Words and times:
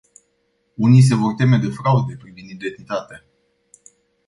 Unii 0.73 1.01
se 1.01 1.15
vor 1.15 1.33
teme 1.35 1.57
de 1.57 1.69
fraude 1.69 2.15
privind 2.15 2.49
identitatea. 2.49 3.23